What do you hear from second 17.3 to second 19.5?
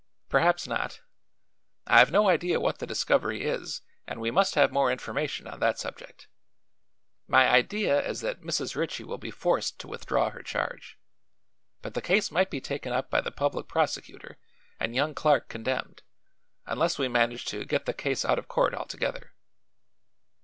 to get the case out of court altogether."